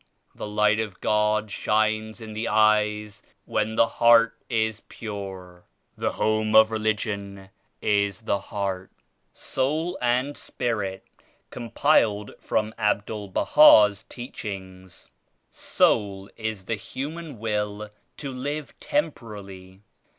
The 0.33 0.47
Light 0.47 0.79
of 0.79 0.99
God 0.99 1.51
shines 1.51 2.21
in 2.21 2.33
the 2.33 2.47
eyes 2.47 3.21
when 3.45 3.75
the 3.75 3.85
heart 3.85 4.35
is 4.49 4.81
pure. 4.89 5.65
The 5.95 6.13
home 6.13 6.55
of 6.55 6.71
Religion 6.71 7.51
is 7.83 8.23
the 8.23 8.39
heart." 8.39 8.89
20 9.29 9.29
SOUL 9.33 9.97
AND 10.01 10.37
SPIRIT. 10.39 11.03
(Compiled 11.51 12.31
from 12.39 12.73
Abdul 12.79 13.27
Baha's 13.27 14.01
Teachings.) 14.09 15.07
Soul 15.51 16.31
is 16.35 16.65
the 16.65 16.73
human 16.73 17.37
will 17.37 17.91
to 18.17 18.33
live 18.33 18.73
temporally. 18.79 19.81